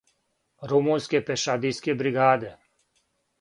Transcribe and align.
Румунске 0.71 1.21
пешадијске 1.27 1.95
бригаде. 2.01 2.51